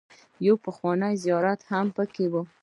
[0.45, 2.33] يو پخوانی زيارت هم پکې و.